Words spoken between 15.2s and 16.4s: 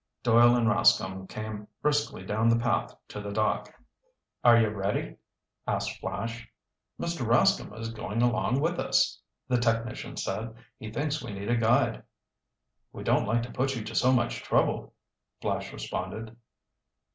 Flash responded.